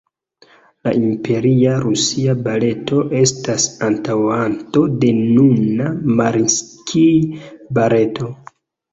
[0.85, 8.31] La "Imperia Rusia Baleto" estas antaŭanto de nuna "Mariinskij-Baleto".